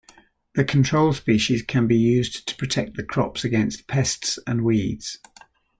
The 0.55 0.63
control 0.63 1.13
species 1.13 1.61
can 1.61 1.85
be 1.85 1.95
used 1.95 2.47
to 2.47 2.55
protect 2.55 2.97
the 2.97 3.03
crops 3.03 3.43
against 3.43 3.85
pests 3.85 4.39
and 4.47 4.63
weeds. 4.63 5.19